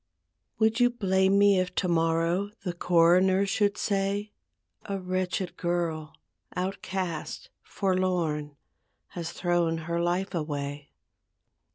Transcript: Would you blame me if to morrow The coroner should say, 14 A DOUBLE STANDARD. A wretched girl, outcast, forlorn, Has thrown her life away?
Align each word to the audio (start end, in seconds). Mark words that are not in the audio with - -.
Would 0.57 0.79
you 0.79 0.89
blame 0.89 1.37
me 1.37 1.59
if 1.59 1.75
to 1.75 1.87
morrow 1.87 2.49
The 2.63 2.73
coroner 2.73 3.45
should 3.45 3.77
say, 3.77 4.31
14 4.31 4.31
A 4.31 4.31
DOUBLE 4.31 4.79
STANDARD. 4.97 5.07
A 5.07 5.11
wretched 5.11 5.57
girl, 5.57 6.13
outcast, 6.55 7.49
forlorn, 7.61 8.55
Has 9.09 9.31
thrown 9.31 9.77
her 9.77 10.01
life 10.01 10.33
away? 10.33 10.89